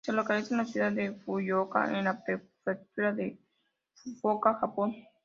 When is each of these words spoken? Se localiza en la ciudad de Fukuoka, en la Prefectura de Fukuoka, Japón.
Se 0.03 0.11
localiza 0.11 0.55
en 0.55 0.57
la 0.57 0.65
ciudad 0.65 0.91
de 0.91 1.13
Fukuoka, 1.13 1.95
en 1.99 2.05
la 2.05 2.23
Prefectura 2.23 3.13
de 3.13 3.39
Fukuoka, 3.93 4.55
Japón. 4.55 4.95